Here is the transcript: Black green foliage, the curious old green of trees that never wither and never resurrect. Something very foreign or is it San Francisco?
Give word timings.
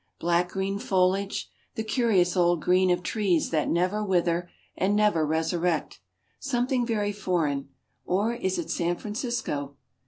Black 0.19 0.49
green 0.49 0.79
foliage, 0.79 1.47
the 1.75 1.83
curious 1.83 2.35
old 2.35 2.59
green 2.59 2.89
of 2.89 3.03
trees 3.03 3.51
that 3.51 3.69
never 3.69 4.03
wither 4.03 4.49
and 4.75 4.95
never 4.95 5.23
resurrect. 5.27 5.99
Something 6.39 6.87
very 6.87 7.11
foreign 7.11 7.69
or 8.03 8.33
is 8.33 8.57
it 8.57 8.71
San 8.71 8.95
Francisco? 8.95 9.75